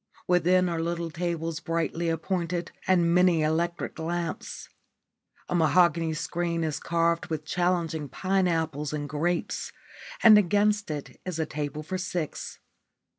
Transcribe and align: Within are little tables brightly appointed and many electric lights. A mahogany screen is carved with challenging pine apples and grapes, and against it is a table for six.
Within 0.27 0.67
are 0.67 0.81
little 0.81 1.11
tables 1.11 1.59
brightly 1.59 2.09
appointed 2.09 2.71
and 2.87 3.13
many 3.13 3.43
electric 3.43 3.99
lights. 3.99 4.67
A 5.47 5.53
mahogany 5.53 6.15
screen 6.15 6.63
is 6.63 6.79
carved 6.79 7.27
with 7.27 7.45
challenging 7.45 8.09
pine 8.09 8.47
apples 8.47 8.93
and 8.93 9.07
grapes, 9.07 9.71
and 10.23 10.39
against 10.39 10.89
it 10.89 11.21
is 11.23 11.37
a 11.37 11.45
table 11.45 11.83
for 11.83 11.99
six. 11.99 12.57